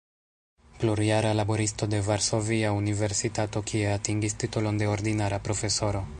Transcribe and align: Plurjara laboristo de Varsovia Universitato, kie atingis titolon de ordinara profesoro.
Plurjara 0.83 1.33
laboristo 1.39 1.89
de 1.91 1.99
Varsovia 2.07 2.73
Universitato, 2.79 3.65
kie 3.73 3.87
atingis 3.99 4.39
titolon 4.47 4.83
de 4.85 4.91
ordinara 4.97 5.45
profesoro. 5.51 6.07